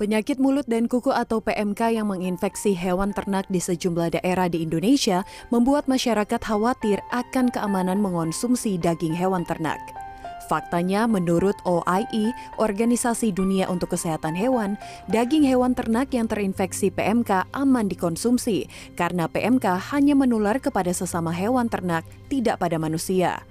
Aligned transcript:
Penyakit 0.00 0.40
mulut 0.40 0.64
dan 0.64 0.88
kuku 0.88 1.12
atau 1.12 1.44
PMK 1.44 2.00
yang 2.00 2.08
menginfeksi 2.08 2.72
hewan 2.72 3.12
ternak 3.12 3.44
di 3.52 3.60
sejumlah 3.60 4.16
daerah 4.16 4.48
di 4.48 4.64
Indonesia 4.64 5.20
membuat 5.52 5.84
masyarakat 5.84 6.40
khawatir 6.40 7.04
akan 7.12 7.52
keamanan 7.52 8.00
mengonsumsi 8.00 8.80
daging 8.80 9.12
hewan 9.12 9.44
ternak. 9.44 9.76
Faktanya, 10.48 11.04
menurut 11.04 11.54
OIE, 11.68 12.32
Organisasi 12.56 13.32
Dunia 13.32 13.68
untuk 13.68 13.94
Kesehatan 13.94 14.36
Hewan, 14.36 14.80
daging 15.08 15.48
hewan 15.48 15.72
ternak 15.72 16.12
yang 16.12 16.28
terinfeksi 16.28 16.92
PMK 16.92 17.48
aman 17.56 17.88
dikonsumsi 17.88 18.68
karena 18.96 19.28
PMK 19.28 19.92
hanya 19.92 20.12
menular 20.12 20.60
kepada 20.60 20.90
sesama 20.92 21.32
hewan 21.32 21.68
ternak, 21.72 22.04
tidak 22.28 22.60
pada 22.60 22.76
manusia. 22.76 23.44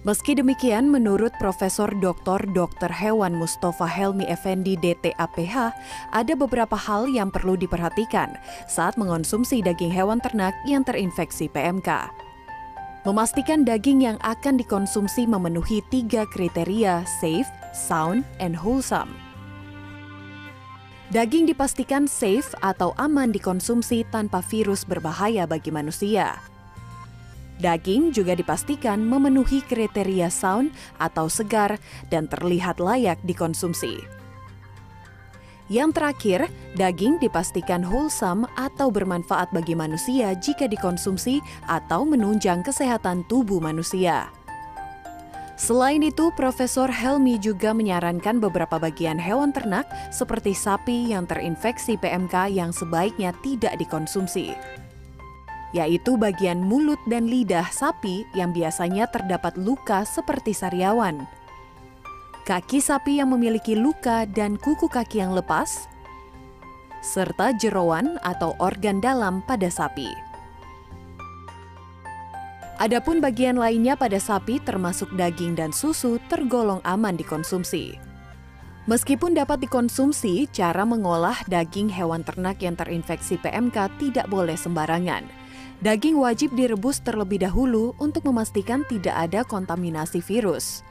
Meski 0.00 0.32
demikian, 0.32 0.88
menurut 0.88 1.28
Profesor 1.36 1.92
Dr. 2.00 2.40
Dr. 2.56 2.88
Hewan 2.88 3.36
Mustafa 3.36 3.84
Helmi 3.84 4.24
Effendi 4.32 4.72
DTAPH, 4.80 5.76
ada 6.16 6.32
beberapa 6.32 6.72
hal 6.72 7.04
yang 7.04 7.28
perlu 7.28 7.52
diperhatikan 7.52 8.32
saat 8.64 8.96
mengonsumsi 8.96 9.60
daging 9.60 9.92
hewan 9.92 10.16
ternak 10.24 10.56
yang 10.64 10.80
terinfeksi 10.88 11.52
PMK. 11.52 12.08
Memastikan 13.04 13.60
daging 13.60 14.00
yang 14.00 14.16
akan 14.24 14.56
dikonsumsi 14.56 15.28
memenuhi 15.28 15.84
tiga 15.92 16.24
kriteria 16.32 17.04
safe, 17.20 17.48
sound, 17.76 18.24
and 18.40 18.56
wholesome. 18.56 19.12
Daging 21.12 21.44
dipastikan 21.44 22.08
safe 22.08 22.48
atau 22.64 22.96
aman 22.96 23.36
dikonsumsi 23.36 24.08
tanpa 24.08 24.40
virus 24.48 24.80
berbahaya 24.88 25.44
bagi 25.44 25.68
manusia. 25.68 26.40
Daging 27.60 28.16
juga 28.16 28.32
dipastikan 28.32 29.04
memenuhi 29.04 29.60
kriteria 29.60 30.32
sound 30.32 30.72
atau 30.96 31.28
segar 31.28 31.76
dan 32.08 32.24
terlihat 32.24 32.80
layak 32.80 33.20
dikonsumsi. 33.20 34.00
Yang 35.70 35.90
terakhir, 35.94 36.40
daging 36.74 37.22
dipastikan 37.22 37.86
wholesome 37.86 38.42
atau 38.58 38.90
bermanfaat 38.90 39.54
bagi 39.54 39.78
manusia 39.78 40.34
jika 40.34 40.66
dikonsumsi 40.66 41.38
atau 41.70 42.02
menunjang 42.02 42.66
kesehatan 42.66 43.22
tubuh 43.30 43.62
manusia. 43.62 44.26
Selain 45.54 46.00
itu, 46.02 46.32
Profesor 46.34 46.88
Helmi 46.90 47.38
juga 47.38 47.70
menyarankan 47.70 48.40
beberapa 48.40 48.80
bagian 48.80 49.20
hewan 49.20 49.52
ternak 49.54 49.86
seperti 50.10 50.56
sapi 50.56 51.12
yang 51.12 51.28
terinfeksi 51.28 52.00
PMK 52.00 52.50
yang 52.50 52.72
sebaiknya 52.74 53.30
tidak 53.44 53.76
dikonsumsi 53.78 54.56
yaitu 55.70 56.18
bagian 56.18 56.58
mulut 56.58 56.98
dan 57.06 57.30
lidah 57.30 57.66
sapi 57.70 58.26
yang 58.34 58.50
biasanya 58.50 59.06
terdapat 59.06 59.54
luka 59.54 60.02
seperti 60.02 60.50
sariawan. 60.50 61.26
Kaki 62.42 62.82
sapi 62.82 63.22
yang 63.22 63.30
memiliki 63.30 63.78
luka 63.78 64.26
dan 64.26 64.58
kuku 64.58 64.90
kaki 64.90 65.22
yang 65.22 65.30
lepas, 65.30 65.86
serta 66.98 67.54
jeroan 67.54 68.18
atau 68.26 68.58
organ 68.58 68.98
dalam 68.98 69.38
pada 69.46 69.70
sapi. 69.70 70.10
Adapun 72.80 73.20
bagian 73.20 73.60
lainnya 73.60 73.92
pada 73.92 74.16
sapi 74.16 74.56
termasuk 74.64 75.12
daging 75.12 75.52
dan 75.52 75.68
susu 75.70 76.16
tergolong 76.32 76.80
aman 76.82 77.12
dikonsumsi. 77.12 77.92
Meskipun 78.88 79.36
dapat 79.36 79.60
dikonsumsi, 79.60 80.48
cara 80.48 80.88
mengolah 80.88 81.36
daging 81.44 81.92
hewan 81.92 82.24
ternak 82.24 82.64
yang 82.64 82.74
terinfeksi 82.74 83.36
PMK 83.38 84.00
tidak 84.00 84.26
boleh 84.32 84.56
sembarangan– 84.56 85.28
Daging 85.80 86.20
wajib 86.20 86.52
direbus 86.52 87.00
terlebih 87.00 87.40
dahulu 87.40 87.96
untuk 87.96 88.28
memastikan 88.28 88.84
tidak 88.84 89.16
ada 89.16 89.40
kontaminasi 89.48 90.20
virus. 90.20 90.84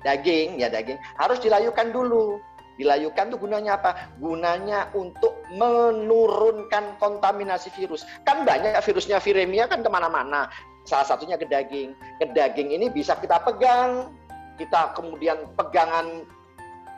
Daging, 0.00 0.56
ya 0.56 0.72
daging, 0.72 0.96
harus 1.20 1.36
dilayukan 1.44 1.92
dulu. 1.92 2.40
Dilayukan 2.80 3.36
tuh 3.36 3.36
gunanya 3.36 3.76
apa? 3.76 4.16
Gunanya 4.16 4.88
untuk 4.96 5.44
menurunkan 5.52 6.96
kontaminasi 6.96 7.68
virus. 7.76 8.08
Kan 8.24 8.48
banyak 8.48 8.80
virusnya 8.80 9.20
viremia 9.20 9.68
kan 9.68 9.84
ke 9.84 9.90
mana-mana. 9.92 10.48
Salah 10.88 11.04
satunya 11.04 11.36
ke 11.36 11.44
daging. 11.44 11.92
Ke 12.16 12.32
daging 12.32 12.72
ini 12.72 12.88
bisa 12.88 13.12
kita 13.20 13.44
pegang, 13.44 14.08
kita 14.56 14.96
kemudian 14.96 15.52
pegangan 15.52 16.24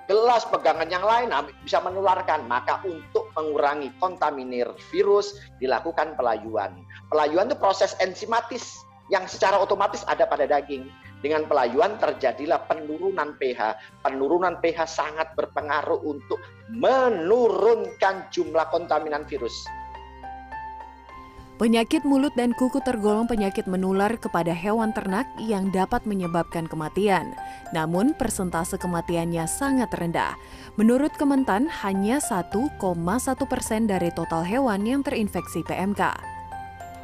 gelas 0.07 0.47
pegangan 0.47 0.87
yang 0.87 1.03
lain 1.03 1.35
bisa 1.67 1.83
menularkan. 1.83 2.47
Maka 2.47 2.87
untuk 2.87 3.28
mengurangi 3.39 3.95
kontaminir 4.03 4.67
virus 4.91 5.39
dilakukan 5.63 6.19
pelayuan. 6.19 6.83
Pelayuan 7.07 7.47
itu 7.47 7.55
proses 7.55 7.95
enzimatis 8.03 8.83
yang 9.15 9.31
secara 9.31 9.63
otomatis 9.63 10.03
ada 10.11 10.27
pada 10.27 10.51
daging. 10.51 10.91
Dengan 11.19 11.51
pelayuan 11.51 11.99
terjadilah 11.99 12.67
penurunan 12.71 13.35
pH. 13.43 13.79
Penurunan 14.07 14.59
pH 14.63 14.87
sangat 14.87 15.35
berpengaruh 15.35 15.99
untuk 16.07 16.39
menurunkan 16.71 18.31
jumlah 18.31 18.67
kontaminan 18.71 19.27
virus. 19.27 19.67
Penyakit 21.59 22.07
mulut 22.07 22.31
dan 22.39 22.55
kuku 22.55 22.79
tergolong 22.87 23.27
penyakit 23.27 23.67
menular 23.67 24.15
kepada 24.15 24.55
hewan 24.55 24.95
ternak 24.95 25.27
yang 25.43 25.75
dapat 25.75 26.07
menyebabkan 26.07 26.71
kematian. 26.71 27.35
Namun 27.75 28.15
persentase 28.15 28.79
kematiannya 28.79 29.43
sangat 29.51 29.91
rendah. 29.99 30.39
Menurut 30.79 31.11
Kementan, 31.19 31.67
hanya 31.83 32.23
1,1 32.23 32.79
persen 33.51 33.91
dari 33.91 34.15
total 34.15 34.47
hewan 34.47 34.87
yang 34.87 35.03
terinfeksi 35.03 35.67
PMK. 35.67 36.15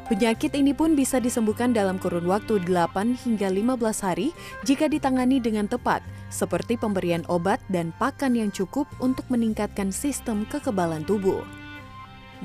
Penyakit 0.07 0.55
ini 0.55 0.71
pun 0.71 0.95
bisa 0.95 1.19
disembuhkan 1.19 1.75
dalam 1.75 1.99
kurun 1.99 2.23
waktu 2.23 2.63
8 2.63 3.27
hingga 3.27 3.51
15 3.51 4.07
hari 4.07 4.31
jika 4.63 4.87
ditangani 4.87 5.43
dengan 5.43 5.67
tepat, 5.67 5.99
seperti 6.31 6.79
pemberian 6.79 7.27
obat 7.27 7.59
dan 7.67 7.91
pakan 7.99 8.39
yang 8.39 8.55
cukup 8.55 8.87
untuk 9.03 9.27
meningkatkan 9.27 9.91
sistem 9.91 10.47
kekebalan 10.47 11.03
tubuh. 11.03 11.64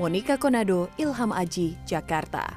Monica 0.00 0.38
Konado, 0.40 0.88
Ilham 0.96 1.28
Aji, 1.28 1.76
Jakarta. 1.84 2.56